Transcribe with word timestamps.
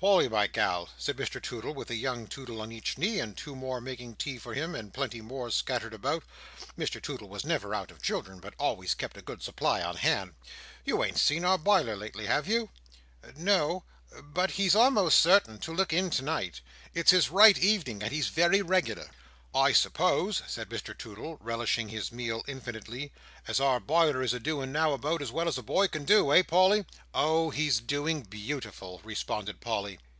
"Polly, 0.00 0.30
my 0.30 0.46
gal," 0.46 0.88
said 0.96 1.18
Mr 1.18 1.42
Toodle, 1.42 1.74
with 1.74 1.90
a 1.90 1.94
young 1.94 2.26
Toodle 2.26 2.62
on 2.62 2.72
each 2.72 2.96
knee, 2.96 3.20
and 3.20 3.36
two 3.36 3.54
more 3.54 3.82
making 3.82 4.16
tea 4.16 4.38
for 4.38 4.54
him, 4.54 4.74
and 4.74 4.94
plenty 4.94 5.20
more 5.20 5.50
scattered 5.50 5.92
about—Mr 5.92 7.02
Toodle 7.02 7.28
was 7.28 7.44
never 7.44 7.74
out 7.74 7.90
of 7.90 8.00
children, 8.00 8.40
but 8.40 8.54
always 8.58 8.94
kept 8.94 9.18
a 9.18 9.20
good 9.20 9.42
supply 9.42 9.82
on 9.82 9.96
hand—"you 9.96 11.04
ain't 11.04 11.18
seen 11.18 11.44
our 11.44 11.58
Biler 11.58 11.96
lately, 11.98 12.24
have 12.24 12.48
you?" 12.48 12.70
"No," 13.36 13.84
replied 14.10 14.22
Polly, 14.22 14.32
"but 14.32 14.50
he's 14.52 14.74
almost 14.74 15.18
certain 15.18 15.58
to 15.58 15.74
look 15.74 15.92
in 15.92 16.08
tonight. 16.08 16.62
It's 16.94 17.10
his 17.10 17.28
right 17.28 17.58
evening, 17.58 18.02
and 18.02 18.10
he's 18.10 18.28
very 18.28 18.62
regular." 18.62 19.10
"I 19.52 19.72
suppose," 19.72 20.44
said 20.46 20.68
Mr 20.68 20.96
Toodle, 20.96 21.36
relishing 21.40 21.88
his 21.88 22.12
meal 22.12 22.44
infinitely, 22.46 23.10
"as 23.48 23.58
our 23.58 23.80
Biler 23.80 24.22
is 24.22 24.32
a 24.32 24.38
doin' 24.38 24.70
now 24.70 24.92
about 24.92 25.20
as 25.20 25.32
well 25.32 25.48
as 25.48 25.58
a 25.58 25.62
boy 25.64 25.88
can 25.88 26.04
do, 26.04 26.32
eh, 26.32 26.44
Polly?" 26.46 26.84
"Oh! 27.12 27.50
he's 27.50 27.80
a 27.80 27.82
doing 27.82 28.20
beautiful!" 28.22 29.00
responded 29.02 29.60
Polly. 29.60 29.98